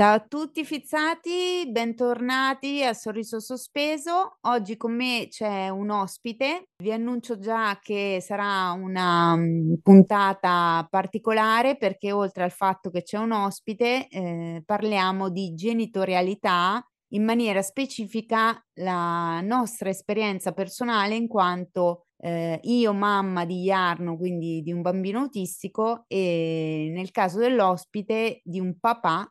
[0.00, 4.38] Ciao a tutti fizzati, bentornati a Sorriso Sospeso.
[4.46, 6.70] Oggi con me c'è un ospite.
[6.82, 13.18] Vi annuncio già che sarà una um, puntata particolare perché oltre al fatto che c'è
[13.18, 22.06] un ospite, eh, parliamo di genitorialità in maniera specifica la nostra esperienza personale in quanto
[22.16, 28.60] eh, io mamma di Jarno, quindi di un bambino autistico e nel caso dell'ospite di
[28.60, 29.30] un papà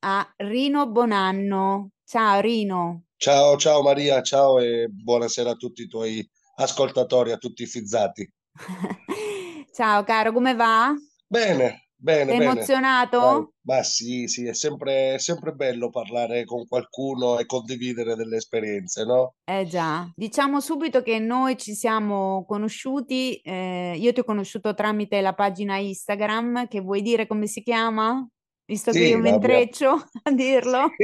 [0.00, 1.90] a Rino Bonanno.
[2.04, 3.04] Ciao Rino.
[3.16, 8.30] Ciao, ciao Maria, ciao e buonasera a tutti i tuoi ascoltatori, a tutti i fizzati.
[9.72, 10.94] ciao caro, come va?
[11.26, 12.30] Bene, bene.
[12.30, 12.50] Sei bene.
[12.50, 13.54] emozionato?
[13.62, 19.04] Ma sì, sì, è sempre, è sempre bello parlare con qualcuno e condividere delle esperienze,
[19.04, 19.34] no?
[19.44, 25.20] Eh già, diciamo subito che noi ci siamo conosciuti, eh, io ti ho conosciuto tramite
[25.20, 28.26] la pagina Instagram, che vuoi dire come si chiama?
[28.68, 29.90] Visto che Sì, io mi la mia, intreccio
[30.24, 31.00] a dirlo.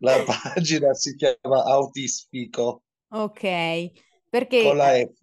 [0.00, 3.40] la pagina si chiama Autispico Ok,
[4.56, 5.20] con perché, la eh, F.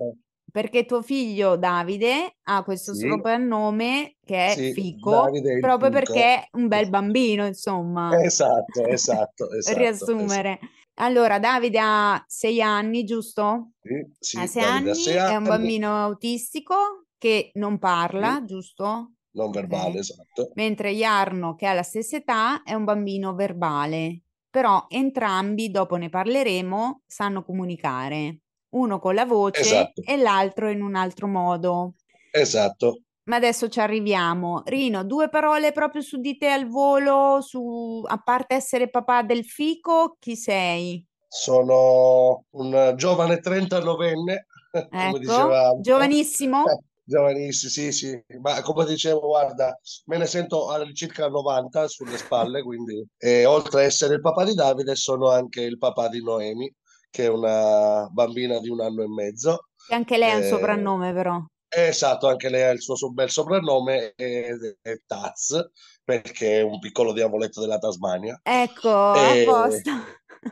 [0.49, 5.89] perché tuo figlio Davide ha questo Sì, soprannome che è sì, Fico, proprio Fico.
[5.89, 10.51] perché è un bel bambino, insomma, Esatto, esatto, per esatto, esatto.
[10.57, 10.59] riassumere.
[10.95, 13.71] Allora, Davide ha sei anni, giusto?
[13.83, 17.77] Sì, Ha sì, sei Davide ha sei anni, è un anni, bambino autistico che non
[17.79, 19.13] parla, giusto?
[19.33, 19.95] Non verbale, Ok.
[19.99, 20.51] esatto.
[20.55, 24.21] Mentre Jarno, che ha la stessa età, è un bambino verbale.
[24.49, 28.39] Però entrambi, dopo ne parleremo, sanno comunicare.
[28.71, 31.95] Uno con la voce Esatto, e l'altro in un altro modo.
[32.31, 33.01] esatto.
[33.23, 34.63] Ma adesso ci arriviamo.
[34.65, 39.45] Rino, due parole proprio su di te al volo, su, a parte essere papà del
[39.45, 41.05] fico, chi sei?
[41.27, 44.45] Sono un giovane 39enne,
[44.89, 45.79] come Ecco, dicevamo.
[45.81, 46.63] giovanissimo?
[47.11, 53.05] Giovanissimo, sì, sì, ma come dicevo, guarda, me ne sento all'incirca 90 sulle spalle, quindi
[53.17, 56.73] e oltre a essere il papà di Davide, sono anche il papà di Noemi,
[57.09, 59.67] che è una bambina di un anno e mezzo.
[59.85, 61.39] Che anche lei ha un Eh, soprannome, però.
[61.69, 64.49] esatto, anche lei ha il suo bel soprannome, è,
[64.81, 65.69] è Taz,
[66.03, 68.41] perché è un piccolo diavoletto della Tasmania.
[68.43, 69.89] Ecco, E- posto.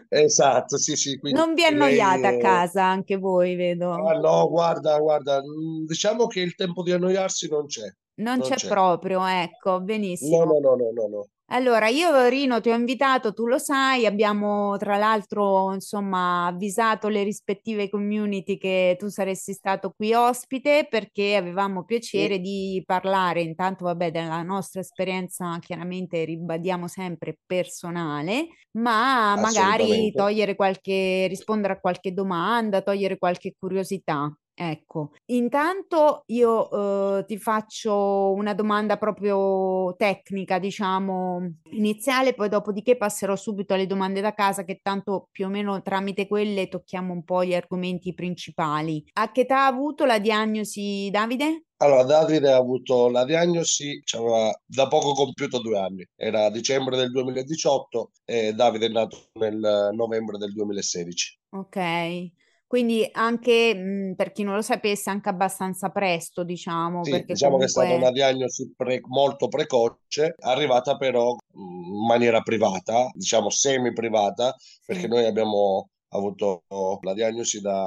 [0.08, 2.38] Esatto, sì, sì, quindi Non vi lei annoiate a è...
[2.38, 3.92] casa, anche voi, vedo.
[3.92, 7.88] Ah, no, guarda, guarda, mm, diciamo che il tempo di annoiarsi non c'è,
[8.22, 8.68] Non non c'è c'è.
[8.68, 10.44] proprio, ecco, No, benissimo.
[10.46, 11.28] no, no, no, no, no.
[11.52, 17.24] Allora, io Rino ti ho invitato, tu lo sai, abbiamo tra l'altro insomma avvisato le
[17.24, 23.42] rispettive community che tu saresti stato qui ospite perché avevamo Sì, piacere di parlare.
[23.42, 31.80] Intanto, vabbè, della nostra esperienza, chiaramente ribadiamo sempre personale, ma magari togliere qualche, rispondere a
[31.80, 34.32] qualche domanda, togliere qualche curiosità.
[34.62, 43.38] Ecco, intanto io eh, ti faccio una domanda proprio tecnica, diciamo, iniziale, poi dopodiché passerò
[43.38, 47.46] subito alle domande da casa, che tanto più o meno tramite quelle tocchiamo un po'
[47.46, 49.02] gli argomenti principali.
[49.14, 51.68] A che età ha avuto la diagnosi, Davide?
[51.78, 57.12] Allora, Davide ha avuto la diagnosi, c'aveva da poco compiuto due anni, era dicembre del
[57.12, 61.40] 2018 e Davide è nato nel novembre del 2016.
[61.52, 62.32] Ok,
[62.70, 67.58] quindi anche mh, per chi non lo sapesse, anche abbastanza presto, diciamo, Sì, perché diciamo
[67.58, 73.10] che è stata una comunque diagnosi pre- molto precoce, arrivata però mh, in maniera privata,
[73.14, 76.64] diciamo semi-privata, perché sì, noi abbiamo avuto
[77.02, 77.86] la diagnosi da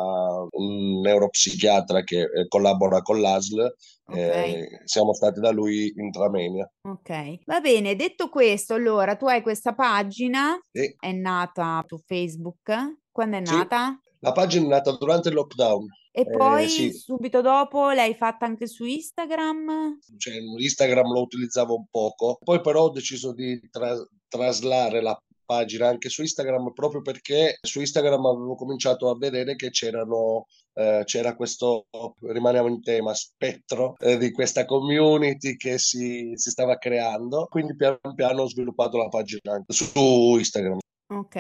[0.53, 3.75] un neuropsichiatra che eh, collabora con l'ASL,
[4.07, 4.29] ok.
[4.31, 6.71] eh, siamo stati da lui intramenia.
[6.85, 7.95] Ok, va bene.
[7.97, 12.73] Detto questo, allora tu hai questa pagina, E è nata su Facebook.
[13.11, 13.99] Quando è sì, nata?
[14.23, 15.87] La pagina è nata durante il lockdown.
[16.15, 19.99] E Eh, poi sì, subito dopo l'hai fatta anche su Instagram?
[20.17, 23.97] cioè, Instagram lo utilizzavo un poco, poi però ho deciso di tra-
[24.29, 29.71] traslare la pagina anche su Instagram proprio perché su Instagram avevo cominciato a vedere che
[29.71, 31.87] c'erano eh, c'era questo,
[32.21, 37.99] rimaniamo in tema, spettro eh, di questa community che si, si stava creando, quindi piano
[38.15, 40.79] piano ho sviluppato la pagina anche su Instagram.
[41.15, 41.35] Ok,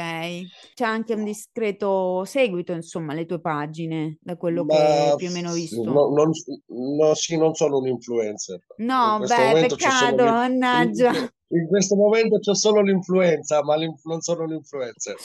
[0.74, 5.30] c'è anche un discreto seguito, insomma, le tue pagine, da quello che Ma più o
[5.32, 5.82] meno ho visto.
[5.82, 6.30] no- non,
[6.98, 8.58] no, sì, non sono un influencer.
[8.78, 11.10] In No, questo beh, peccato, l'in- in, mannaggia.
[11.48, 15.16] in questo momento c'è solo l'influenza, ma l'inf- non sono un influencer.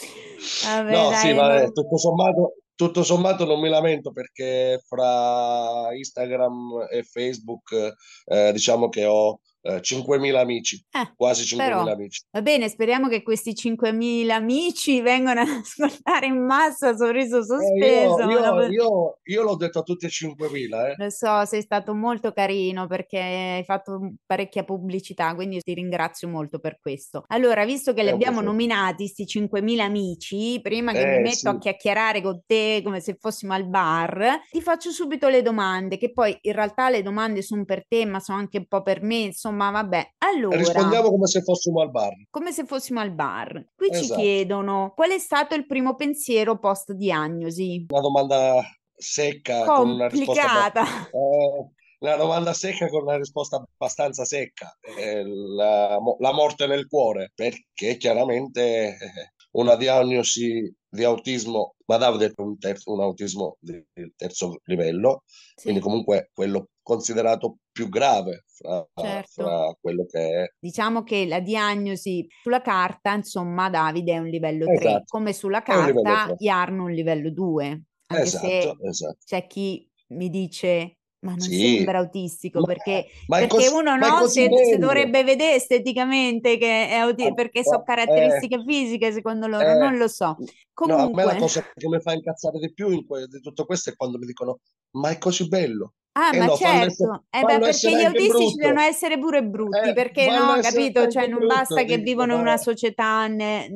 [0.64, 1.72] Vabbè, No, sì, dai, ma eh, no.
[1.72, 7.94] tutto sommato, tutto sommato non mi lamento perché fra Instagram e Facebook
[8.26, 12.22] eh, diciamo che ho eh, 5.000 amici, Eh, quasi però 5.000 amici.
[12.30, 18.22] va bene, speriamo che questi 5.000 amici vengano ad ascoltare in massa Sorriso Eh, io,
[18.22, 18.24] Sospeso.
[18.32, 20.96] io, Lo io, io l'ho detto a tutti e 5.000, eh.
[21.00, 26.58] lo so, sei stato molto carino perché hai fatto parecchia pubblicità, quindi ti ringrazio molto
[26.58, 27.22] per questo.
[27.28, 31.56] Allora, visto che li abbiamo nominati, sti 5.000 amici, prima che mi Eh metto a
[31.56, 36.12] sì, chiacchierare con te come se fossimo al bar, ti faccio subito le domande, che
[36.12, 39.32] poi in realtà le domande sono per te, ma sono anche un po' per me,
[39.48, 40.14] insomma, vabbè.
[40.18, 40.56] Allora.
[40.56, 42.12] rispondiamo come se fossimo al bar.
[42.30, 43.68] Come se fossimo al bar.
[43.74, 44.20] Qui ci Esatto.
[44.20, 47.86] chiedono qual è stato il primo pensiero post diagnosi?
[47.88, 48.60] Una domanda
[48.94, 50.82] secca con una Complicata.
[50.82, 54.76] eh, una domanda secca con una risposta abbastanza secca.
[54.98, 62.26] Eh, la, la morte nel cuore, perché chiaramente eh, una diagnosi di autismo, ma Davide
[62.26, 63.82] è un, ter- un autismo di
[64.16, 65.22] terzo livello,
[65.60, 69.42] quindi Sì, comunque quello considerato più grave fra, certo.
[69.42, 70.46] fra quello che è.
[70.58, 75.62] Diciamo che la diagnosi sulla carta, insomma, Davide è un livello 3, Esatto, come sulla
[75.62, 76.34] carta 3.
[76.38, 79.18] Jarno un livello 2, anche Esatto, se esatto.
[79.24, 83.96] c'è chi mi dice ma non Sì, sembra autistico ma, perché, ma perché così, uno
[83.96, 89.12] no, se, se dovrebbe vedere esteticamente che è autistico, perché so Ah, Eh, caratteristiche fisiche
[89.12, 90.40] secondo loro, non eh, lo so.
[90.82, 93.40] no, a me la Comunque, cosa che mi fa incazzare di più in que- di
[93.40, 94.60] tutto questo è quando mi dicono,
[94.92, 95.94] ma è così bello.
[96.12, 98.80] Ah, E ma no, essere, certo, eh beh, fallo perché essere gli autistici devono brutto.
[98.80, 101.06] essere pure brutti, Eh, perché no, essere capito?
[101.06, 103.68] Cioè, non basta brutto, che dico, vivono in una società ne-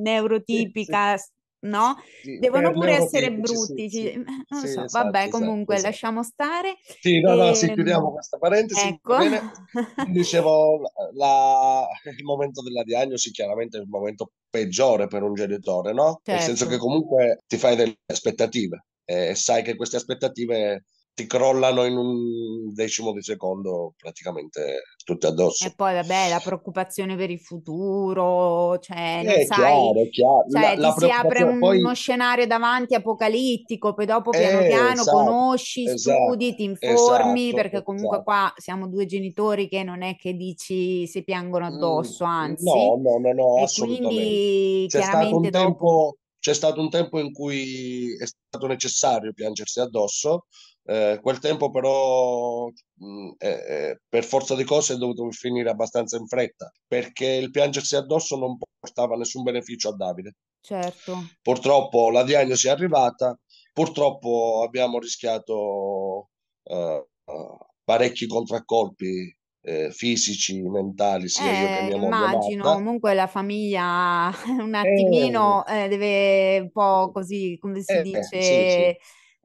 [0.48, 1.30] sì, sì, neurotipica, s-
[1.62, 1.96] no?
[2.20, 5.38] sì, Devono per pure essere sì, brutti, sì, eh, non sì, so, vabbè, esatto, esatto,
[5.38, 5.80] comunque esatto.
[5.80, 6.76] lasciamo stare.
[6.98, 9.16] Sì, no, no, sì, chiudiamo Ehm, questa parentesi, ecco,
[10.00, 10.82] dicevo,
[11.14, 11.86] la-
[12.16, 16.22] il momento della diagnosi chiaramente è il momento peggiore per un genitore, no?
[16.28, 16.78] Nel senso che certo.
[16.78, 23.12] comunque ti fai delle aspettative e sai che queste aspettative ti crollano in un decimo
[23.12, 25.26] di secondo praticamente tutte
[25.64, 25.74] E addosso.
[25.76, 30.44] poi, vabbè, la preoccupazione per il futuro, cioè, È sai, chiaro, chiaro.
[30.48, 34.64] La, cioè, ti la si apre uno poi, scenario davanti apocalittico, poi dopo piano eh,
[34.64, 38.24] piano esatto, conosci, esatto, studi, ti informi, esatto, perché comunque esatto.
[38.24, 42.96] qua siamo due genitori che non è che dici si piangono Mm, addosso, anzi, No,
[42.96, 44.40] no, no, no, e assolutamente.
[44.42, 49.32] quindi C'è stato un dopo, tempo, c'è stato un tempo in cui è stato necessario
[49.32, 50.46] piangersi addosso,
[50.84, 56.16] eh, quel tempo però mm, eh, eh, per forza di cose è dovuto finire abbastanza
[56.16, 60.34] in fretta, perché il piangersi addosso non portava nessun beneficio a Davide.
[60.60, 61.30] certo.
[61.42, 63.38] Purtroppo la diagnosi è arrivata,
[63.72, 66.30] purtroppo abbiamo rischiato
[66.64, 72.74] eh, eh, parecchi contraccolpi eh, fisici, mentali, sia io che Eh, mia moglie immagino, Marta.
[72.74, 74.30] comunque la famiglia
[74.60, 78.94] un Eh, attimino eh, deve un po' così, come si eh, dice, sì, sì.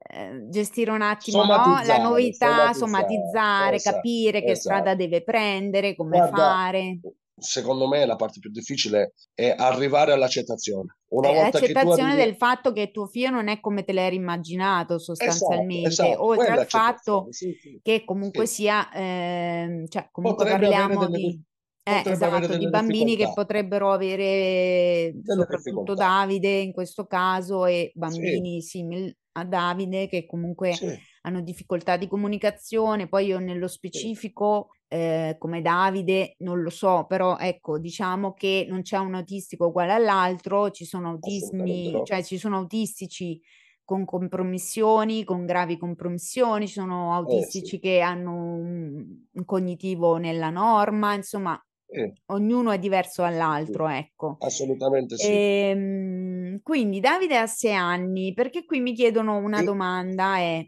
[0.10, 1.82] Eh, gestire un attimo, no?
[1.84, 4.98] La novità, somatizzare, somatizzare, esatto, capire che strada esatto.
[5.04, 7.00] deve prendere, come Guarda, fare.
[7.40, 10.98] secondo me la parte più difficile è arrivare all'accettazione.
[11.10, 12.26] Una Eh, volta che tu accettazione arrivi...
[12.26, 16.46] del fatto che tuo figlio non è come te l'hai immaginato Esatto, sostanzialmente, esatto, oltre
[16.46, 18.54] quella è al fatto sì, sì, che comunque sì.
[18.56, 21.42] sia, ehm, cioè comunque Potrebbe parliamo delle, di,
[21.88, 25.96] eh, esatto, di bambini che potrebbero avere, delle soprattutto difficoltà.
[25.96, 30.88] Davide in questo caso, e Sì, bambini simili a Davide che comunque sì,
[31.22, 33.08] hanno difficoltà di comunicazione.
[33.08, 38.66] Poi io nello sì, specifico, eh, come Davide, non lo so, però ecco, diciamo che
[38.70, 42.04] non c'è un autistico uguale all'altro, ci sono autismi, no.
[42.04, 43.40] cioè ci sono autistici
[43.84, 50.50] con compromissioni, con gravi compromissioni, ci sono Eh sì, autistici che hanno un cognitivo nella
[50.50, 51.58] norma, insomma,
[51.90, 53.22] eh, ognuno è diverso
[53.66, 54.44] sì, dall'altro, ecco.
[54.48, 55.40] assolutamente sì.
[55.40, 60.68] Ehm, quindi Davide ha sei anni, perché qui mi chiedono una E- domanda, è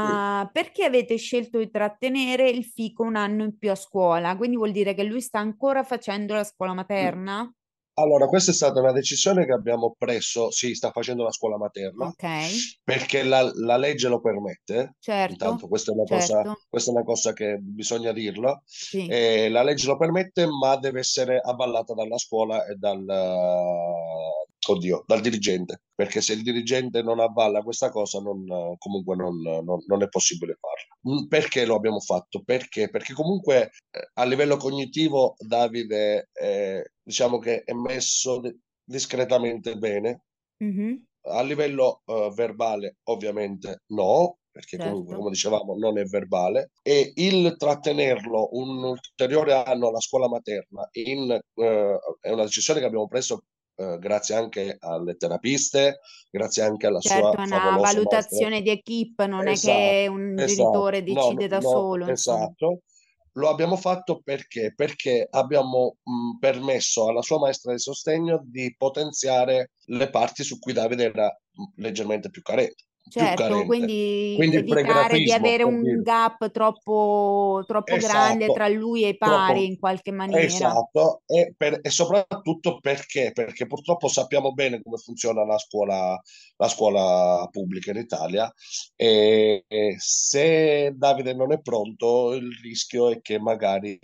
[0.00, 0.14] sì.
[0.16, 4.36] ma perché avete scelto di trattenere il fico un anno in più a scuola?
[4.36, 7.52] Quindi vuol dire che lui sta ancora facendo la scuola materna?
[7.96, 12.06] Allora, questa è stata una decisione che abbiamo preso, sì, sta facendo la scuola materna,
[12.06, 12.26] Ok,
[12.82, 16.94] perché la, la legge lo permette, certo, intanto questa è una cosa, certo, questa è
[16.94, 21.94] una cosa che bisogna dirlo, sì, Eh, la legge lo permette, ma deve essere avvallata
[21.94, 23.04] dalla scuola e dal,
[24.72, 28.44] oddio, dal dirigente, perché se il dirigente non avvalla questa cosa, non,
[28.78, 31.14] comunque non, non- non è possibile farla.
[31.22, 32.42] Mm, Perché lo abbiamo fatto?
[32.42, 32.88] Perché?
[32.90, 38.40] Perché comunque eh, a livello cognitivo Davide, eh, diciamo che è messo,
[38.82, 40.24] discretamente bene.
[40.58, 45.18] Mhm, A livello eh, verbale, ovviamente no, perché comunque, certo.
[45.18, 46.70] come dicevamo, non è verbale.
[46.82, 52.86] E il trattenerlo un ulteriore anno alla scuola materna in, eh, è una decisione che
[52.86, 53.44] abbiamo preso
[53.76, 56.00] eh, grazie anche alle terapiste,
[56.30, 57.92] grazie anche alla Certo, sua è una favolosa maestra.
[57.92, 62.06] valutazione di equip, non è Esatto, che un esatto, genitore no, decide da no, solo,
[62.08, 62.82] esatto.
[63.36, 64.72] Lo abbiamo fatto perché?
[64.74, 70.72] Perché abbiamo mh, permesso alla sua maestra di sostegno di potenziare le parti su cui
[70.72, 76.02] Davide era mh, leggermente più carente, Certo, quindi Quindi evitare di avere un dire.
[76.02, 79.60] gap troppo, troppo grande Esatto, tra lui e i pari troppo.
[79.72, 80.44] in qualche maniera.
[80.44, 83.30] Esatto, e, per- e soprattutto perché?
[83.32, 86.18] Perché purtroppo sappiamo bene come funziona la scuola,
[86.56, 88.52] la scuola pubblica in Italia
[88.96, 93.98] e, e se Davide non è pronto, il rischio è che magari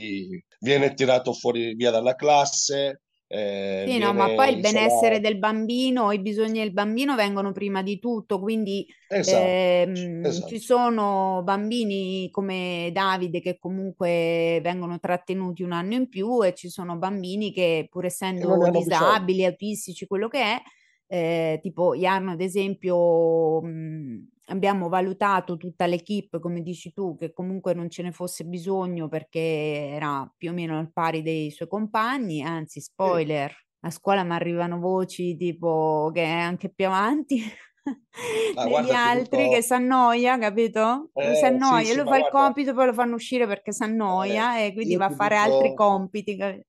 [0.61, 5.21] viene tirato fuori via dalla classe, eh, Sì, no, ma poi il benessere isolato.
[5.21, 8.87] del bambino, i bisogni del bambino vengono prima di tutto, quindi
[9.19, 10.61] Esatto, ehm, ci esatto.
[10.61, 16.97] sono bambini come Davide che comunque vengono trattenuti un anno in più e ci sono
[16.99, 20.63] bambini che pur essendo disabili, autistici, quello che è,
[21.13, 27.75] eh, tipo Jarno ad esempio, mh, abbiamo valutato tutta l'equipe, come dici tu, che comunque
[27.75, 29.41] non ce ne fosse bisogno perché
[29.95, 34.79] era più o meno al pari dei suoi compagni, anzi, spoiler, a scuola mi arrivano
[34.79, 37.43] voci tipo che è anche più avanti
[38.53, 41.11] Ma degli altri che dico, si annoia, capito?
[41.19, 43.47] Lui si eh, sì, annoia, sì, lui fa il guarda, compito, poi lo fanno uscire
[43.47, 43.83] perché si
[44.23, 45.75] eh, annoia e quindi va a fare altri dico.
[45.75, 46.37] compiti.
[46.37, 46.65] capi-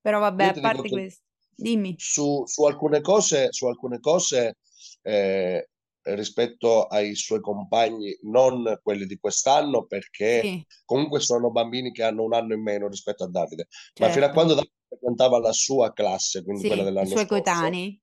[0.00, 1.24] Però vabbè, a dico parte che questo,
[1.62, 1.92] dimmi.
[1.94, 4.58] su, su alcune cose, su alcune cose
[5.02, 5.68] eh,
[6.02, 12.22] rispetto ai suoi compagni, non quelli di quest'anno, perché Sì, comunque sono bambini che hanno
[12.24, 13.66] un anno in meno rispetto a Davide,
[13.98, 14.34] ma fino a certo.
[14.34, 18.00] quando Davide frequentava la sua classe, quindi quella Sì, i dell'anno scorso, coetanei.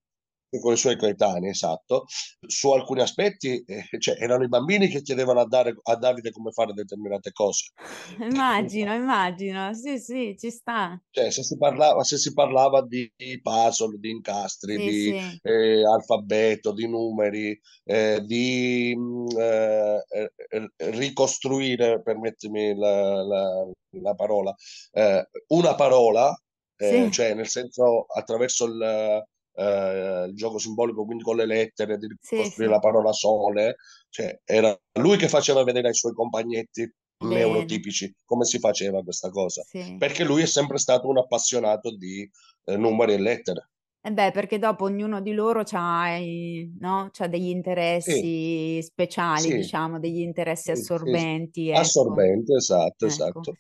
[0.61, 2.05] Con i suoi coetanei, esatto,
[2.45, 6.51] su alcuni aspetti, eh, cioè, erano i bambini che chiedevano a, dare- a Davide come
[6.51, 7.71] fare determinate cose.
[8.19, 9.73] Immagino, immagino.
[9.73, 10.99] Sì, sì, ci sta.
[11.09, 13.11] Cioè, se si parlava, se si parlava di
[13.41, 20.03] puzzle, di incastri, Sì, di sì, eh, alfabeto, di numeri, eh, di mh, eh,
[20.49, 23.67] eh, ricostruire, permettimi la, la-
[24.01, 24.53] la parola,
[24.91, 26.39] eh, una parola,
[26.75, 29.23] eh, sì, cioè nel senso attraverso il,
[29.57, 32.75] eh, il gioco simbolico, quindi con le lettere, di sì, ricostruire sì.
[32.75, 33.75] la parola sole,
[34.09, 39.31] cioè era lui che faceva vedere ai suoi compagnetti Bene, neurotipici come si faceva questa
[39.31, 39.95] cosa sì.
[39.97, 42.29] perché lui è sempre stato un appassionato di
[42.65, 43.69] eh, numeri e lettere.
[43.99, 46.17] E beh, perché dopo ognuno di loro ha,
[46.79, 47.11] no?
[47.27, 50.93] Degli Sì, interessi speciali, sì, diciamo, degli interessi sì, sì.
[50.93, 51.79] assorbenti, ecco.
[51.79, 53.05] Assorbente, esatto, Ecco.
[53.05, 53.57] esatto.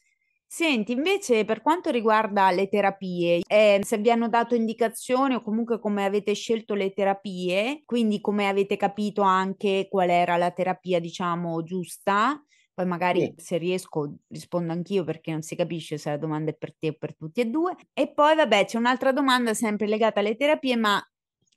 [0.49, 5.77] Senti, invece per quanto riguarda le terapie, eh, se vi hanno dato indicazioni o comunque
[5.77, 11.61] come avete scelto le terapie, quindi come avete capito anche qual era la terapia, diciamo,
[11.63, 12.41] giusta,
[12.73, 13.35] poi magari Sì.
[13.35, 16.93] se riesco rispondo anch'io perché non si capisce se la domanda è per te o
[16.97, 17.75] per tutti e due.
[17.93, 21.03] E poi vabbè, c'è un'altra domanda sempre legata alle terapie, ma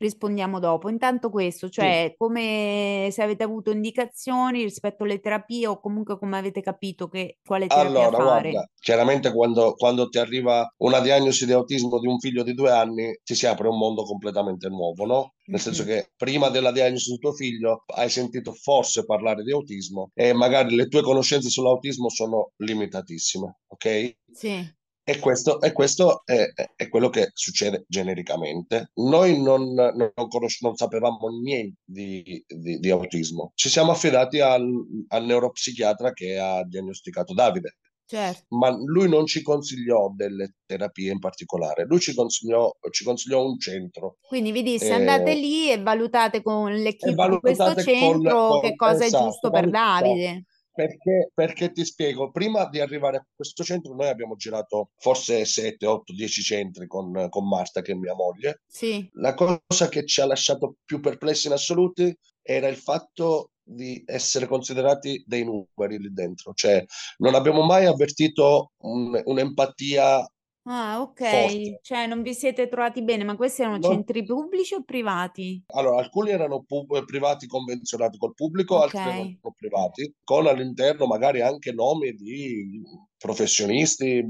[0.00, 0.88] rispondiamo dopo.
[0.88, 1.72] Intanto questo, Sì.
[1.72, 7.38] cioè come se avete avuto indicazioni rispetto alle terapie o comunque come avete capito che
[7.44, 8.50] quale terapia Allora, fare.
[8.50, 12.70] guarda, chiaramente quando, quando ti arriva una diagnosi di autismo di un figlio di due
[12.70, 15.34] anni, ti si apre un mondo completamente nuovo, no?
[15.50, 20.10] Nel senso che prima della diagnosi di tuo figlio hai sentito forse parlare di autismo
[20.14, 24.16] e magari le tue conoscenze sull'autismo sono limitatissime, ok?
[24.32, 24.64] Sì,
[25.10, 28.92] E questo, e questo è, è quello che succede genericamente.
[28.94, 33.50] Noi non, non, conosce- non sapevamo niente di, di- di autismo.
[33.56, 34.64] Ci siamo affidati al,
[35.08, 38.44] al neuropsichiatra che ha diagnosticato Davide, certo.
[38.56, 41.86] ma lui non ci consigliò delle terapie in particolare.
[41.86, 46.40] Lui ci consigliò, ci consigliò un centro Quindi vi disse andate eh, lì e valutate
[46.40, 49.68] con l'equipe di questo centro che col- cosa è esatto, giusto per.
[49.70, 50.44] Davide.
[50.80, 55.84] Perché, perché ti spiego, prima di arrivare a questo centro noi abbiamo girato forse 7,
[55.84, 58.62] 8, 10 centri con, con Marta, che è mia moglie.
[58.66, 64.02] Sì, La cosa che ci ha lasciato più perplessi in assoluti era il fatto di
[64.06, 66.82] essere considerati dei numeri lì dentro, cioè
[67.18, 70.26] non abbiamo mai avvertito un- un'empatia
[70.64, 71.70] ah, forte.
[71.72, 75.62] ok, cioè non vi siete trovati bene, ma questi erano Non- centri pubblici o privati?
[75.72, 81.40] Allora, alcuni erano pub- privati convenzionati col pubblico, Ok, altri erano privati, con all'interno magari
[81.42, 82.82] anche nomi di
[83.16, 84.24] professionisti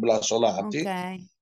[0.57, 0.85] ok.
[0.85, 0.93] blasonati,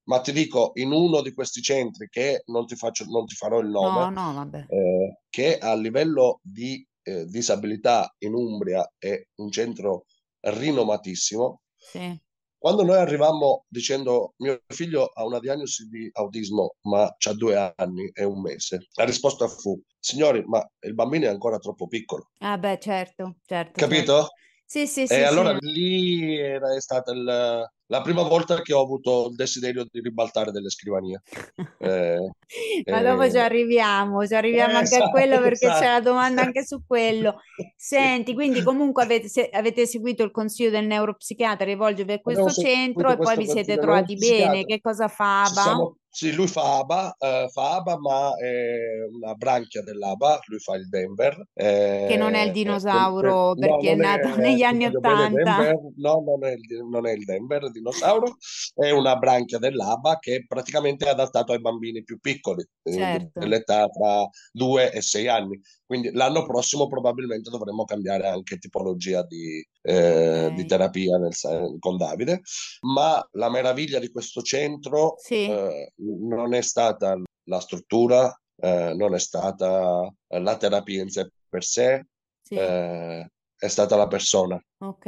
[0.04, 3.58] ma ti dico, in uno di questi centri, che non ti faccio, non ti farò
[3.58, 4.62] il No, nome, no, vabbè.
[4.66, 10.04] eh, che a livello di eh, disabilità in Umbria è un centro
[10.40, 12.20] rinomatissimo, Sì,
[12.58, 18.10] Quando noi arrivammo dicendo mio figlio ha una diagnosi di autismo, ma ha due anni
[18.12, 22.30] e un mese, la risposta fu: Signori, ma il bambino è ancora troppo piccolo.
[22.40, 23.80] Ah, beh, certo, certo.
[23.80, 24.14] Capito?
[24.14, 24.28] certo.
[24.64, 25.58] Sì, sì, E sì, allora sì.
[25.60, 30.70] lì era stata il- la prima volta che ho avuto il desiderio di ribaltare delle
[30.70, 31.22] scrivanie.
[31.80, 35.76] Eh, Ma dopo ci eh, arriviamo, ci arriviamo anche a esatto, quello perché c'è la
[35.76, 36.02] esatto.
[36.02, 37.36] domanda anche su quello.
[37.76, 42.62] Senti, quindi comunque avete, se- avete seguito il consiglio del neuropsichiatra rivolgervi a Abbiamo questo
[42.62, 44.64] centro seguito e poi vi siete trovati bene.
[44.64, 49.34] Che cosa fa Ci siamo, sì, lui fa ABA, eh, fa ABA, ma è una
[49.34, 51.46] branchia dell'ABA, lui fa il Denver.
[51.54, 54.86] Che non è il eh, dinosauro no, perché è non nato è, negli ti anni
[54.86, 55.70] Ottanta.
[55.94, 58.34] No, non è il, non è il Denver, il dinosauro,
[58.74, 63.86] è una branchia dell'ABA che praticamente è adattato ai bambini più piccoli, eh, Certo, dell'età
[63.86, 65.60] tra 2 e 6 anni.
[65.88, 71.32] Quindi l'anno prossimo probabilmente dovremo cambiare anche tipologia di, eh, di terapia nel
[71.78, 72.42] con Davide,
[72.80, 79.14] ma la meraviglia di questo centro Sì, eh, non è stata la struttura, eh, non
[79.14, 82.04] è stata la terapia in sé per sé,
[82.42, 84.60] sì, eh, è stata la persona.
[84.78, 85.06] ok.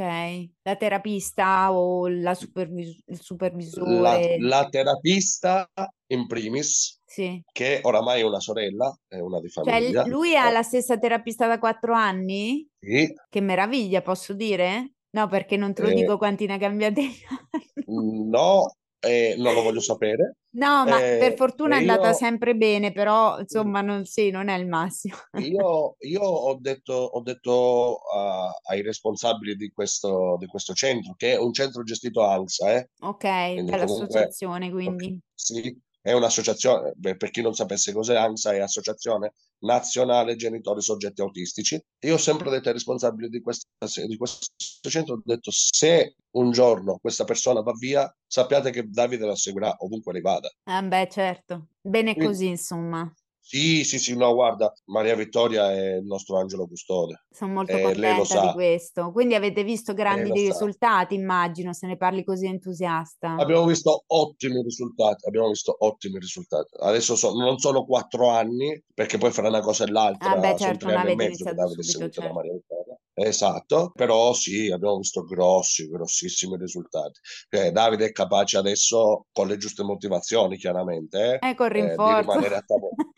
[0.63, 4.37] La terapista o la supervis- il La, supervisore?
[4.39, 5.69] la terapista
[6.07, 7.41] in primis, Sì.
[7.53, 10.97] che oramai è una sorella, è una di Cioè, famiglia, lui ha eh, la stessa
[10.97, 12.67] terapista da quattro anni?
[12.79, 14.93] sì, Che meraviglia, posso dire?
[15.11, 17.07] No, perché non te lo eh, dico quanti ne ha cambiati
[17.87, 20.37] no, eh, non lo voglio sapere.
[20.53, 24.29] No, ma per Eh, fortuna e è andata io, sempre bene, però insomma, non, sì,
[24.31, 25.15] non è il massimo.
[25.43, 31.33] io, io ho detto, ho detto a- ai responsabili di questo, di questo centro, che
[31.33, 33.23] è un centro gestito ANSA, eh, Ok,
[33.63, 35.21] dall'associazione, quindi.
[35.33, 41.79] sì, è un'associazione, per chi non sapesse cos'è ANSA, è Associazione Nazionale Genitori Soggetti Autistici.
[41.99, 43.67] Io ho sempre detto ai responsabili di, questa,
[44.07, 44.47] di questo
[44.89, 49.75] centro, ho detto se un giorno questa persona va via, sappiate che Davide la seguirà
[49.79, 50.49] ovunque lei vada.
[50.63, 51.67] Ah, beh, certo.
[51.79, 53.11] Bene Quindi, così, insomma.
[53.41, 57.81] Sì, sì, sì, no, guarda, Maria Vittoria è il nostro angelo custode, Sono molto e
[57.81, 59.11] lo contenta di questo.
[59.11, 60.33] Quindi avete visto grandi sa.
[60.33, 63.33] risultati, immagino, se ne parli così entusiasta.
[63.33, 66.69] Abbiamo visto ottimi risultati, abbiamo visto ottimi risultati.
[66.79, 70.57] Adesso so- non sono quattro anni, perché poi fra una cosa e Ah, beh, l'altra
[70.57, 72.33] certo, non avete iniziato subito, certo.
[72.33, 72.95] Maria Vittoria.
[73.13, 77.19] Esatto, però sì, abbiamo visto grossi, grossissimi risultati.
[77.49, 81.87] Eh, Davide è capace adesso, con le giuste motivazioni, chiaramente, Ecco il eh, eh, di
[81.87, 82.21] rinforzo.
[82.21, 82.95] rimanere a tavola.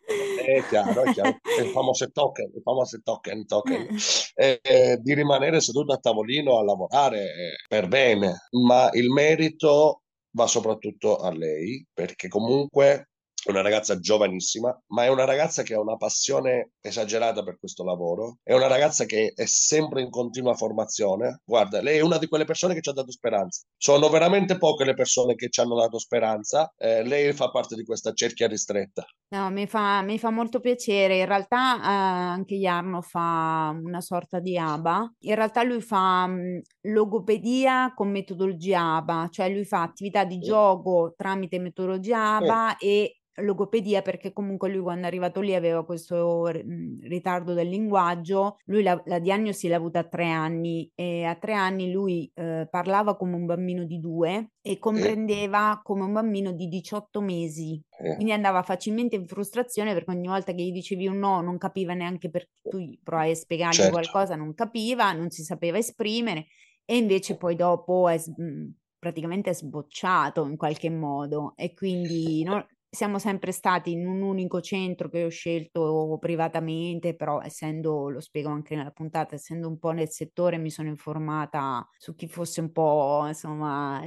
[0.46, 1.38] È chiaro, è chiaro.
[1.58, 3.88] Le famose token, le famose token, token.
[4.36, 10.02] Eh, eh, di rimanere seduto a tavolino a lavorare eh, per bene, ma il merito
[10.32, 13.10] va soprattutto a lei, perché comunque
[13.44, 17.84] è una ragazza giovanissima, ma è una ragazza che ha una passione esagerata per questo
[17.84, 21.42] lavoro, è una ragazza che è sempre in continua formazione.
[21.44, 23.64] Guarda, lei è una di quelle persone che ci ha dato speranza.
[23.78, 27.84] Sono veramente poche le persone che ci hanno dato speranza, eh, lei fa parte di
[27.84, 29.06] questa cerchia ristretta.
[29.34, 31.18] No, mi fa, mi fa molto piacere.
[31.18, 35.16] In realtà eh, anche Jarno fa una sorta di ABA.
[35.22, 41.16] In realtà lui fa mh, logopedia con metodologia ABA, cioè lui fa attività di gioco
[41.18, 47.08] tramite metodologia ABA e logopedia perché comunque lui quando è arrivato lì aveva questo mh,
[47.08, 48.58] ritardo del linguaggio.
[48.66, 52.68] Lui la, la diagnosi l'ha avuta a tre anni e a tre anni lui eh,
[52.70, 57.82] parlava come un bambino di due e comprendeva come un bambino di 18 mesi.
[57.98, 61.58] Sì, Quindi andava facilmente in frustrazione perché ogni volta che gli dicevi un no non
[61.58, 63.90] capiva neanche perché tu provavi a spiegargli certo.
[63.90, 66.46] qualcosa, non capiva, non si sapeva esprimere
[66.86, 72.44] e invece poi dopo è s- mh, praticamente è sbocciato in qualche modo e quindi
[72.44, 78.20] no- siamo sempre stati in un unico centro che ho scelto privatamente, però essendo, lo
[78.20, 82.62] spiego anche nella puntata, essendo un po' nel settore mi sono informata su chi fosse
[82.62, 84.00] un po', insomma,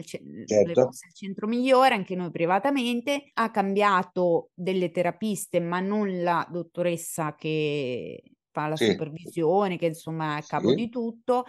[0.61, 3.31] quale Certo, il centro migliore, anche noi privatamente.
[3.35, 10.37] Ha cambiato delle terapiste, ma non la dottoressa che fa la sì, supervisione, che insomma
[10.37, 11.45] è a capo sì, di tutto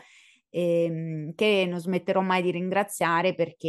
[0.58, 3.68] ehm, che non smetterò mai di ringraziare perché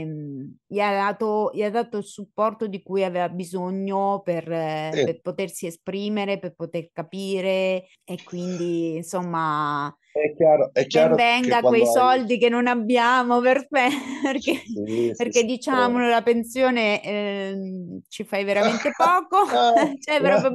[0.00, 4.90] ehm, gli ha dato, gli ha dato il supporto di cui aveva bisogno per, eh,
[4.92, 5.04] sì.
[5.04, 11.60] per potersi esprimere, per poter capire e quindi insomma È chiaro, è chiaro che venga
[11.62, 11.86] quei hai...
[11.86, 13.66] soldi che non abbiamo per
[14.22, 15.46] perché, Sì, sì, perché sì.
[15.46, 19.46] diciamolo la pensione ehm, ci fai veramente poco,
[20.00, 20.50] cioè proprio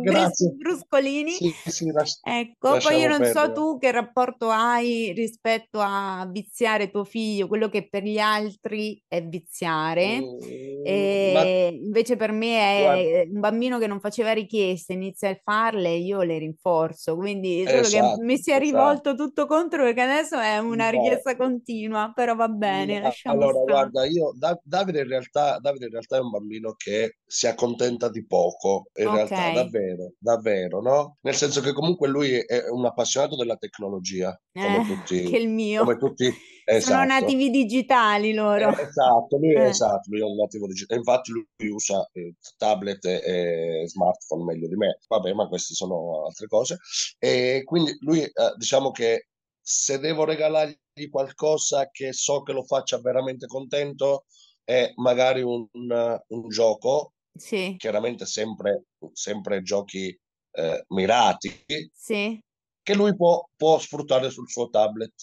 [0.58, 1.32] bruscolini.
[1.32, 1.86] Sì, sì,
[2.28, 3.54] Ecco, poi io non so perdere.
[3.54, 9.24] tu che rapporto hai rispetto a viziare tuo figlio, quello che per gli altri è
[9.24, 14.94] viziare, Mm, ma e invece per me guarda, è un bambino che non faceva richieste,
[14.94, 18.60] inizia a farle, io le rinforzo, quindi che mi esatto, si è esatto.
[18.60, 23.52] rivolto tutto punto contro perché adesso è una richiesta continua, però va bene, lasciamo allora,
[23.52, 23.66] stare.
[23.66, 28.10] guarda, io Da- Davide in realtà, Davide in realtà è un bambino che si accontenta
[28.10, 31.18] di poco, in realtà, Ok, davvero, davvero, no?
[31.22, 34.82] Nel senso che comunque lui è un appassionato della tecnologia, eh, come
[35.24, 35.84] che tutti, il mio.
[35.84, 36.26] come tutti,
[36.66, 37.06] Sono esatto.
[37.06, 38.76] nativi digitali loro.
[38.76, 41.00] Eh, esatto, lui Eh, esatto, lui è un nativo digitale.
[41.00, 44.98] Infatti lui usa eh, tablet e, e smartphone meglio di me.
[45.08, 46.80] Vabbè, ma queste sono altre cose.
[47.20, 49.28] E quindi lui, eh, diciamo che
[49.62, 54.26] se devo regalargli qualcosa che so che lo faccia veramente contento,
[54.64, 60.18] è magari un, un gioco, sì, chiaramente sempre, sempre giochi
[60.52, 62.40] eh, mirati, sì,
[62.82, 65.14] che lui può, può sfruttare sul suo tablet,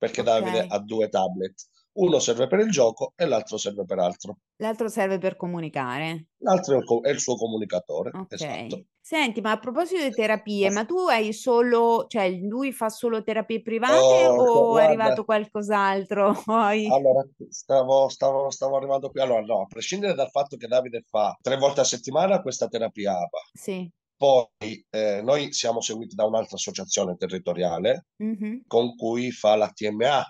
[0.00, 0.66] perché Davide ok.
[0.72, 1.54] ha due tablet.
[1.92, 4.38] Uno serve per il gioco e l'altro serve per altro.
[4.56, 6.28] L'altro serve per comunicare.
[6.38, 8.32] L'altro è il, è suo comunicatore, Ok.
[8.32, 8.84] esatto.
[9.02, 13.60] Senti, ma a proposito di terapie, ma tu hai solo, cioè lui fa solo terapie
[13.60, 16.86] private Oh, o è guarda, arrivato qualcos'altro poi?
[16.86, 19.20] allora stavo, stavo, stavo arrivando qui.
[19.20, 23.12] Allora, no, a prescindere dal fatto che Davide fa tre volte a settimana questa terapia
[23.18, 23.90] APA, Sì.
[24.20, 28.64] Poi eh, noi siamo seguiti da un'altra associazione territoriale Mhm.
[28.66, 30.22] con cui fa la TMA,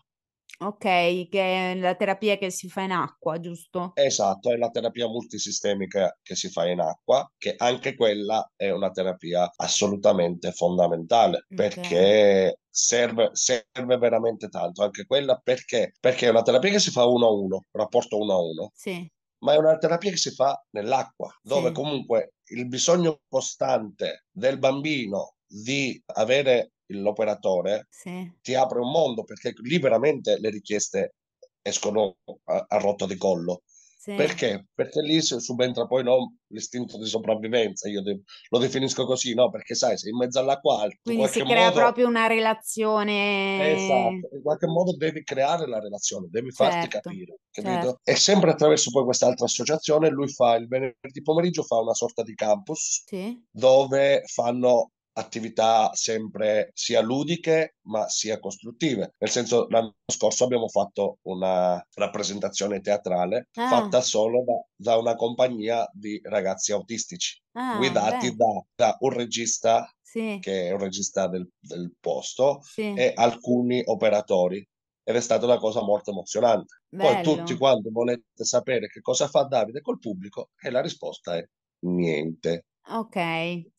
[0.62, 3.98] Ok, che è la terapia che si fa in acqua, giusto?
[3.98, 8.90] Esatto, è la terapia multisistemica che si fa in acqua, che anche quella è una
[8.90, 14.83] terapia assolutamente fondamentale Ok, perché serve, serve veramente tanto.
[14.83, 15.92] Anche quella perché?
[16.00, 19.09] Perché è una terapia che si fa uno a uno, rapporto uno a uno, sì,
[19.40, 24.59] ma è una terapia che si fa nell'acqua, dove sì, comunque il bisogno costante del
[24.59, 31.14] bambino di avere l'operatore sì, ti apre un mondo perché lì veramente le richieste
[31.62, 33.62] escono a, a rotta di collo.
[34.00, 34.14] Sì.
[34.14, 34.68] Perché?
[34.74, 39.50] Perché lì subentra poi no, l'istinto di sopravvivenza, io de- lo definisco così, no?
[39.50, 44.42] Perché sai, sei in mezzo all'acqua Quindi si crea modo, proprio una relazione, esatto, in
[44.42, 48.00] qualche modo devi creare la relazione, devi farti certo, capire, certo?
[48.02, 52.34] E sempre attraverso poi quest'altra associazione, lui fa il venerdì pomeriggio, fa una sorta di
[52.34, 59.14] campus sì, dove fanno attività sempre sia ludiche ma sia costruttive.
[59.18, 65.14] Nel senso, l'anno scorso abbiamo fatto una rappresentazione teatrale ah, fatta solo da, da una
[65.14, 71.28] compagnia di ragazzi autistici, ah, guidati da, da un regista sì, che è un regista
[71.28, 74.66] del, del posto sì, e alcuni operatori.
[75.02, 76.82] Ed è stata una cosa molto emozionante.
[76.88, 81.36] Poi tutti bello, quando volete sapere che cosa fa Davide col pubblico, e la risposta
[81.36, 81.44] è
[81.86, 82.66] niente.
[82.98, 83.16] Ok,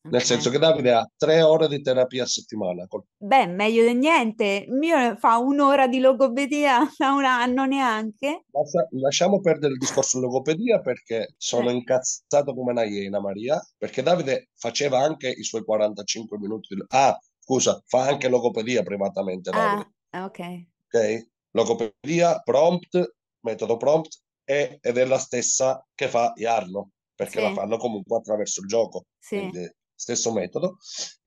[0.09, 2.85] Nel senso che Davide ha tre ore di terapia a settimana.
[3.17, 4.65] Beh, meglio di niente.
[4.67, 8.45] Il mio fa un'ora di logopedia da un anno neanche.
[8.51, 14.01] Lascia- Lasciamo perdere il discorso logopedia perché sono Eh, incazzato come una iena, Maria, perché
[14.03, 16.83] Davide faceva anche i suoi 45 minuti di...
[16.89, 20.39] Ah, scusa, fa anche logopedia privatamente, ah, Davide, ok.
[20.87, 21.27] ok?
[21.51, 27.53] Logopedia, prompt, metodo prompt, e- ed è la stessa che fa Jarno, perché la Sì,
[27.53, 30.77] fanno comunque attraverso il gioco, sì, quindi stesso metodo.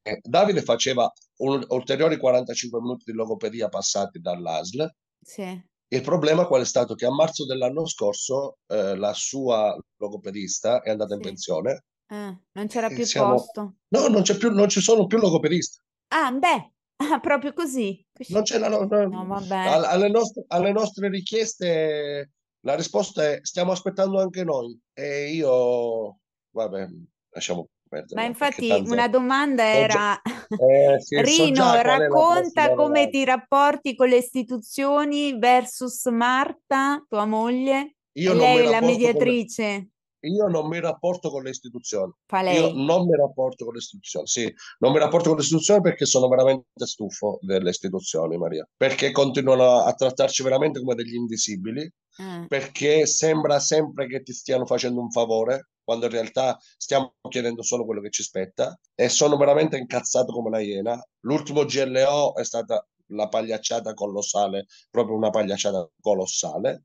[0.02, 5.62] Eh, Davide faceva un- ulteriori 45 minuti di logopedia passati dall'ASL sì.
[5.88, 6.94] il problema qual è stato?
[6.94, 11.26] Che a marzo dell'anno scorso eh, la sua logopedista è andata in Sì.
[11.28, 13.34] pensione Ah, non c'era più siamo...
[13.34, 13.74] posto.
[13.88, 15.78] No, non c'è più, non ci sono più logopedisti.
[16.08, 18.04] Ah, beh, ah, proprio così.
[18.28, 22.32] Non c'è la, no- no- No, alle, nostre, alle nostre richieste
[22.64, 24.78] la risposta è stiamo aspettando anche noi.
[24.92, 26.18] E io,
[26.50, 26.88] vabbè,
[27.30, 31.82] lasciamo Ma perdere, perché infatti tanto una domanda so era, eh, sì, so Rino, la
[31.82, 37.96] racconta come ti rapporti con le istituzioni versus Marta, tua moglie.
[38.16, 39.88] Io mi lei la mediatrice?
[40.24, 42.10] Io non mi rapporto con le istituzioni.
[42.24, 45.82] Fa Io non mi rapporto con le istituzioni, sì, non mi rapporto con le istituzioni
[45.82, 51.92] perché sono veramente stufo delle istituzioni, Maria, perché continuano a trattarci veramente come degli invisibili,
[52.18, 57.62] Ah, perché sembra sempre che ti stiano facendo un favore, quando in realtà stiamo chiedendo
[57.62, 61.00] solo quello che ci spetta, e sono veramente incazzato come una iena.
[61.20, 66.84] L'ultimo GLO è stata la pagliacciata colossale, proprio una pagliacciata colossale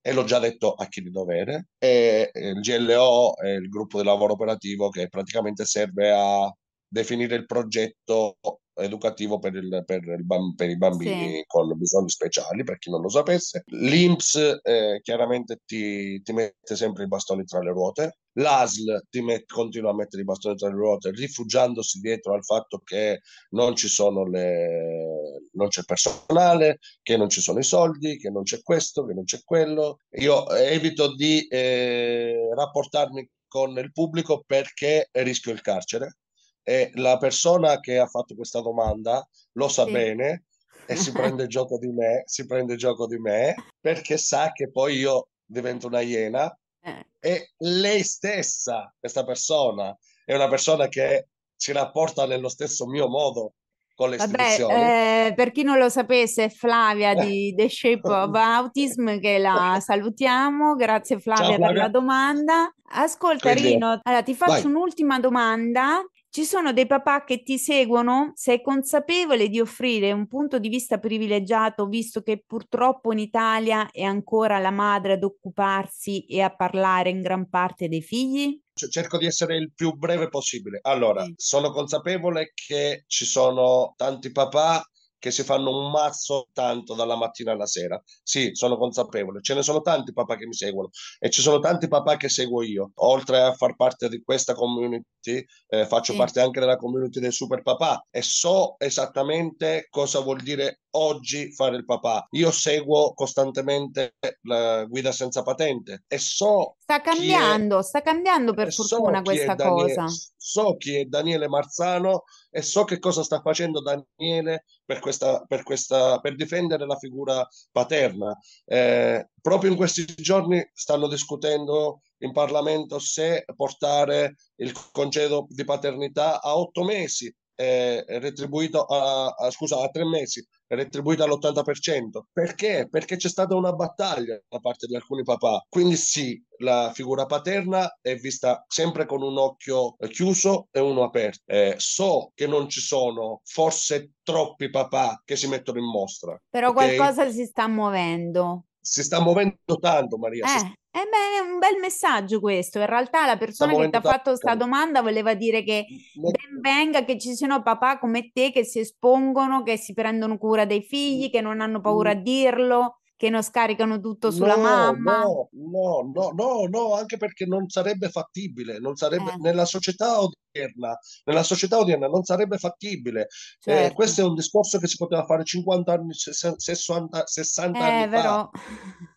[0.00, 4.06] e l'ho già detto a chi di dovere, e il GLO è il gruppo di
[4.06, 6.50] lavoro operativo che praticamente serve a
[6.86, 8.38] definire il progetto
[8.78, 10.24] educativo per, il- per il
[10.56, 13.62] per i sì, bambini con bisogni speciali, per chi non lo sapesse.
[13.66, 19.46] L'INPS eh, chiaramente ti, ti mette sempre i bastoni tra le ruote, l'ASL ti met-
[19.52, 23.88] continua a mettere i bastoni tra le ruote, rifugiandosi dietro al fatto che non ci
[23.88, 25.42] sono le...
[25.52, 29.24] non c'è personale, che non ci sono i soldi, che non c'è questo, che non
[29.24, 29.98] c'è quello.
[30.18, 36.18] Io evito di eh, rapportarmi con il pubblico perché rischio il carcere
[36.68, 39.92] e la persona che ha fatto questa domanda lo sa sì.
[39.92, 40.44] bene
[40.86, 44.96] e si prende gioco di me, si prende gioco di me perché sa che poi
[44.96, 47.06] io divento una iena Eh.
[47.20, 53.54] e lei stessa, questa persona, è una persona che si rapporta nello stesso mio modo
[53.94, 59.18] con le Vabbè, eh, per chi non lo sapesse, Flavia di The Shape of Autism,
[59.18, 60.74] che la salutiamo.
[60.74, 61.88] Grazie Flavia Ciao per la Flavia.
[61.88, 62.74] domanda.
[62.90, 64.50] Ascolta Rino, allora ti vai.
[64.50, 66.00] faccio un'ultima domanda.
[66.30, 68.32] Ci sono dei papà che ti seguono?
[68.34, 74.02] Sei consapevole di offrire un punto di vista privilegiato, visto che purtroppo in Italia è
[74.02, 78.60] ancora la madre ad occuparsi e a parlare in gran parte dei figli?
[78.74, 80.80] Cerco di essere il più breve possibile.
[80.82, 84.84] Allora, sono consapevole che ci sono tanti papà
[85.18, 88.00] che si fanno un mazzo tanto dalla mattina alla sera.
[88.22, 89.40] Sì, sono consapevole.
[89.42, 92.62] Ce ne sono tanti papà che mi seguono e ci sono tanti papà che seguo
[92.62, 92.90] io.
[92.96, 96.16] Oltre a far parte di questa community, eh, faccio Sì.
[96.16, 101.76] parte anche della community dei super papà e so esattamente cosa vuol dire oggi fare
[101.76, 102.26] il papà.
[102.30, 108.54] Io seguo costantemente la guida senza patente e so Sta chi è cambiando, sta cambiando
[108.54, 110.06] per so fortuna è questa Daniele, cosa.
[110.36, 112.22] so chi è Daniele Marzano
[112.58, 117.46] e so che cosa sta facendo Daniele per questa, per questa, per difendere la figura
[117.70, 118.36] paterna.
[118.64, 126.42] Eh, proprio in questi giorni stanno discutendo in Parlamento se portare il congedo di paternità
[126.42, 132.26] a otto mesi, eh, retribuito a, a- scusa, a tre mesi, retribuito all'80%.
[132.32, 132.86] Perché?
[132.88, 135.64] Perché c'è stata una battaglia da parte di alcuni papà.
[135.68, 141.42] Quindi sì, la figura paterna è vista sempre con un occhio chiuso e uno aperto.
[141.46, 146.68] Eh, so che non ci sono forse troppi papà che si mettono in mostra, Però
[146.68, 146.74] ok?
[146.74, 148.66] qualcosa si sta muovendo.
[148.80, 150.46] Si sta muovendo tanto, Maria.
[150.46, 152.78] Eh, eh beh, è un bel messaggio questo.
[152.78, 157.04] In realtà la persona che ti ha fatto questa domanda voleva dire che ben venga
[157.04, 161.30] che ci siano papà come te che si espongono, che si prendono cura dei figli,
[161.30, 165.18] che non hanno paura a dirlo, che non scaricano tutto sulla No, mamma.
[165.20, 170.20] no, no, no, no, no, anche perché non sarebbe fattibile, non sarebbe, Eh, nella società
[170.20, 173.22] odierna, nella società odierna non sarebbe fattibile.
[173.22, 173.26] Eh,
[173.60, 173.94] certo.
[173.94, 178.08] questo è un discorso che si poteva fare 50 anni, 60, 60 Eh, anni fa,
[178.08, 178.50] però,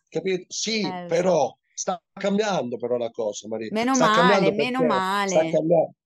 [0.10, 0.46] capito?
[0.50, 3.70] Sì, eh, però sta cambiando però la cosa, Maria.
[3.72, 5.50] Meno Sta male, meno male.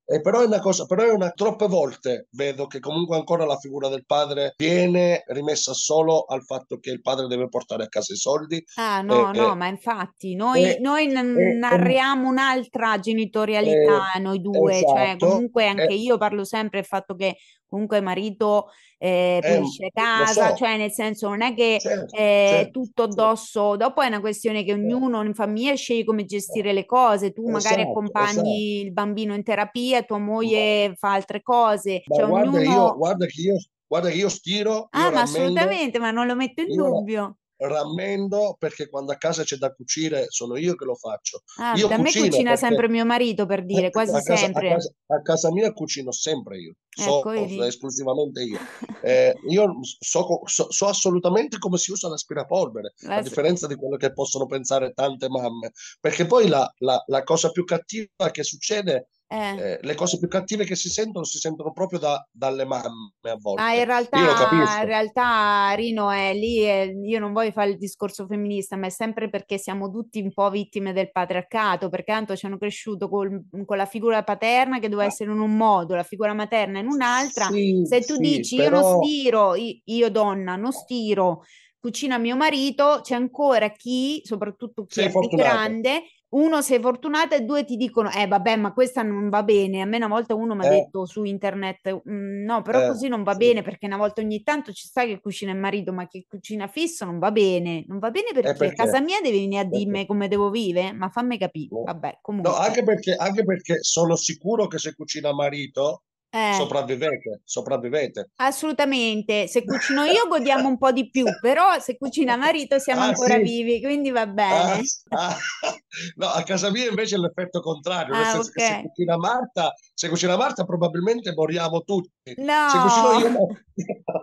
[0.08, 3.58] Eh, però è una cosa, però è una, troppe volte vedo che comunque ancora la
[3.58, 8.14] figura del padre viene rimessa solo al fatto che il padre deve portare a casa
[8.14, 13.00] i soldi Ah, no, e, no, e- ma infatti noi, e- noi e- narriamo un'altra
[13.00, 17.38] genitorialità, eh, noi due, cioè esatto, comunque anche eh, io parlo sempre del fatto che
[17.76, 22.16] comunque marito eh, eh, pulisce lo casa, so, cioè nel senso non è che certo,
[22.16, 26.06] è certo, tutto certo, addosso, dopo è una questione che certo, ognuno in famiglia sceglie
[26.06, 27.90] come gestire le cose, tu magari esatto, esatto.
[27.90, 32.70] accompagni il bambino in terapia, tua Ma, moglie fa altre cose, ma cioè guarda, io,
[32.70, 32.96] ognuno...
[32.96, 36.36] guarda che io, guarda che io stiro, Ah, io ma rammendo, assolutamente, ma non lo
[36.36, 37.38] metto in io dubbio.
[37.58, 41.44] Rammendo perché quando a casa c'è da cucire sono io che lo faccio.
[41.60, 44.70] Ah, Io da me cucina sempre mio marito per dire, quasi a casa, a sempre.
[44.70, 47.60] casa, a casa mia cucino sempre io, Ecco, so vedi?
[47.66, 48.58] esclusivamente io.
[49.06, 53.98] Eh, io so, so- so assolutamente come si usa l'aspirapolvere, La a differenza di quello
[53.98, 59.10] che possono pensare tante mamme, perché poi la, la- la cosa più cattiva che succede,
[59.36, 59.72] eh.
[59.74, 63.30] eh, le cose più cattive che si sentono, si sentono proprio da- dalle mamme a
[63.30, 63.62] Ah, in volte.
[63.72, 68.26] Io lo realtà, in realtà Rino è lì, è- io non voglio fare il discorso
[68.26, 72.46] femminista, ma è sempre perché siamo tutti un po' vittime del patriarcato, perché tanto ci
[72.46, 76.04] hanno cresciuto col- con la figura paterna che doveva Ma- essere in un modo, la
[76.04, 77.48] figura materna in un'altra.
[77.48, 79.54] Sì, Se tu sì, dici io non però stiro,
[79.86, 81.44] io donna non stiro,
[81.80, 86.02] cucina mio marito, c'è ancora chi, soprattutto chi sei è più grande,
[86.36, 89.82] uno sei fortunata e due ti dicono, eh vabbè, ma questa non va bene.
[89.82, 92.86] A me una volta uno mi ha Eh, detto su internet, "Mm, no, però eh,
[92.86, 93.36] così non va sì.
[93.36, 96.68] bene perché una volta ogni tanto ci sta che cucina il marito, ma che cucina
[96.68, 97.86] fisso non va bene.
[97.88, 99.02] Non va bene E perché a casa perché?
[99.02, 99.98] mia devi venire a Perché?
[99.98, 101.72] dirmi come devo vivere, ma fammi capire.
[101.72, 106.04] No, Vabbè, No, comunque, anche perché, anche perché sono sicuro che se cucina marito
[106.36, 106.54] eh.
[106.54, 108.30] sopravvivete, sopravvivete.
[108.38, 113.06] Assolutamente, se cucino io godiamo un po' di più, però se cucina marito siamo Ah,
[113.06, 113.42] ancora sì.
[113.42, 114.82] vivi, quindi va Ah, bene.
[115.10, 115.38] ah,
[116.18, 119.74] no, a casa mia invece è l'effetto contrario, nel Ah, senso che se cucina Marta,
[119.96, 122.40] se cucina Marta probabilmente moriamo tutti.
[122.66, 123.48] Se cucino io No, no.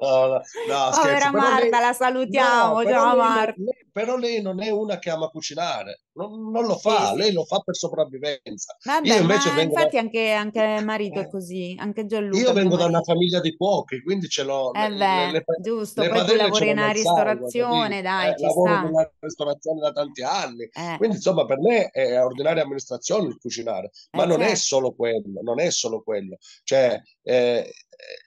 [0.00, 3.52] No, no, no, scherzo, povera però lei, Marta, la no, salutiamo, però lei, non, Marta.
[3.54, 7.16] lei- però lei non è una che ama cucinare, non, non lo fa, sì.
[7.16, 8.76] lei lo fa per sopravvivenza.
[9.02, 12.06] Io Vabbè, invece ma vengo da, infatti anche, anche marito è eh, così, anche io
[12.06, 15.30] Gianluca, mio vengo da una famiglia di cuochi, quindi ce l'ho, Eh le, le, beh,
[15.30, 16.66] le, pa- giusto, le poi tu lavori
[16.98, 17.72] sangue, capito?
[17.72, 18.82] ristorazione, dai, Eh, ci lavoro sta.
[18.82, 23.90] nella ristorazione da tanti anni, Eh, quindi insomma per me è ordinaria amministrazione il cucinare,
[24.12, 24.56] ma eh non è certo.
[24.56, 26.38] solo quello, non è solo quello.
[26.64, 27.72] Cioè, eh,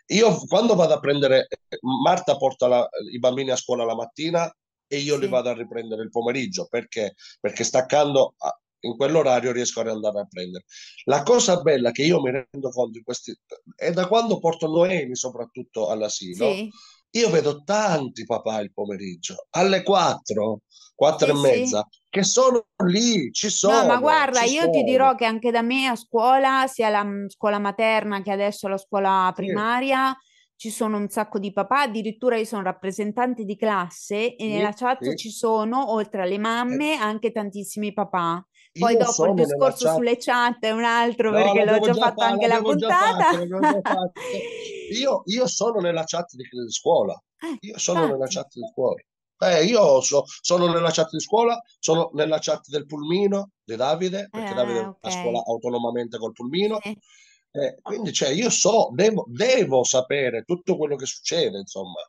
[0.07, 1.47] io quando vado a prendere,
[2.03, 4.53] Marta porta la, i bambini a scuola la mattina
[4.87, 5.21] e io sì.
[5.21, 8.35] li vado a riprendere il pomeriggio perché, perché staccando
[8.85, 10.65] in quell'orario riesco ad andare a prendere.
[11.05, 13.35] La cosa bella che io mi rendo conto in questi,
[13.75, 16.69] è da quando porto Noemi soprattutto all'asilo, sì.
[17.11, 20.61] io vedo tanti papà il pomeriggio, alle 4,
[20.95, 21.99] 4 sì, e mezza, sì.
[22.09, 23.81] che sono lì, ci sono.
[23.81, 24.71] No, ma guarda, io sono.
[24.71, 28.77] ti dirò che anche da me a scuola, sia la scuola materna che adesso la
[28.77, 30.15] scuola primaria,
[30.57, 35.13] ci sono un sacco di papà, addirittura io sono rappresentante di classe e nella chat
[35.15, 36.97] ci sono, oltre alle mamme, eh.
[36.97, 38.45] anche tantissimi papà.
[38.77, 39.95] Poi io dopo il discorso chat...
[39.95, 43.23] sulle chat è un altro no, perché l'ho già, fatto anche la puntata.
[43.31, 44.19] Fatto,
[44.97, 47.13] io, io, sono nella chat di, di scuola.
[47.39, 48.17] Eh, io sono infatti.
[48.17, 49.01] nella chat di scuola.
[49.37, 54.29] Eh, io so, sono nella chat di scuola, sono nella chat del pulmino di Davide,
[54.31, 54.95] perché eh, Davide okay.
[55.01, 56.79] a scuola autonomamente col pulmino.
[56.81, 56.97] Sì.
[57.51, 62.01] Eh, quindi cioè, io so, devo, devo sapere tutto quello che succede, insomma,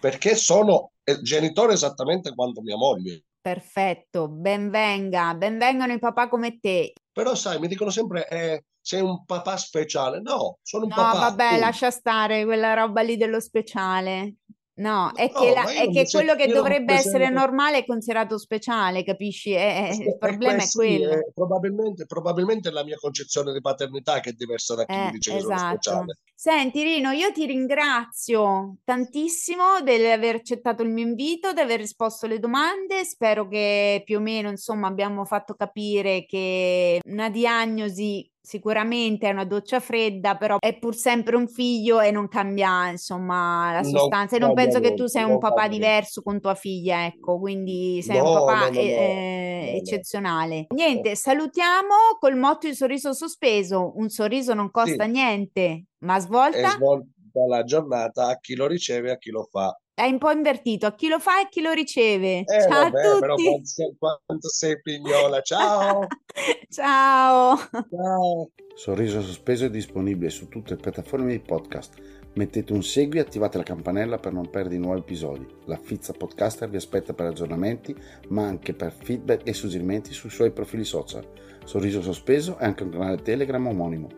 [0.00, 3.24] perché sono genitore esattamente quanto mia moglie.
[3.40, 6.92] Perfetto, benvenga, benvengano i papà come te.
[7.12, 10.20] Però sai, mi dicono sempre, eh, sei un papà speciale.
[10.20, 11.12] No, sono un no, papà.
[11.12, 11.60] No, vabbè, tu.
[11.60, 14.34] lascia stare quella roba lì dello speciale.
[14.78, 19.02] No, è no, che, la, è che quello che dovrebbe essere normale è considerato speciale,
[19.02, 19.50] capisci?
[19.50, 21.10] È, il problema è quello.
[21.10, 25.10] È, probabilmente, probabilmente è la mia concezione di paternità che è diversa da chi eh,
[25.10, 25.36] dice esatto.
[25.36, 25.80] che sono esatto.
[25.82, 26.18] speciale.
[26.32, 32.26] Senti Rino, io ti ringrazio tantissimo di aver accettato il mio invito, di aver risposto
[32.26, 33.04] alle domande.
[33.04, 39.44] Spero che più o meno, insomma, abbiamo fatto capire che una diagnosi sicuramente è una
[39.44, 44.36] doccia fredda, però è pur sempre un figlio e non cambia, insomma, la sostanza.
[44.36, 48.16] e non penso che tu sei un papà diverso con tua figlia, ecco, quindi sei
[48.16, 50.66] no, un papà no, no, eh, eccezionale.
[50.74, 53.92] Niente, salutiamo col motto di sorriso sospeso.
[53.96, 55.10] Un sorriso non costa sì.
[55.10, 56.56] niente, ma svolta.
[56.56, 57.06] È svolta
[57.46, 59.78] la giornata a chi lo riceve e a chi lo fa.
[59.98, 62.44] È un po' invertito, a chi lo fa e a chi lo riceve.
[62.44, 63.18] Eh, Ciao vabbè, a tutti.
[63.18, 65.40] Però quanto sei, quanto sei pignola.
[65.40, 66.06] Ciao.
[66.70, 67.56] Ciao.
[67.56, 68.50] Ciao.
[68.76, 72.00] Sorriso sospeso è disponibile su tutte le piattaforme di podcast.
[72.34, 75.44] Mettete un segui e attivate la campanella per non perdere i nuovi episodi.
[75.64, 77.92] La Fizza Podcaster vi aspetta per aggiornamenti,
[78.28, 81.28] ma anche per feedback e suggerimenti sui suoi profili social.
[81.64, 84.08] Sorriso sospeso è anche un canale Telegram omonimo.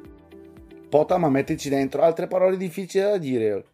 [0.90, 3.64] Pota, ma mettici dentro altre parole difficili da dire.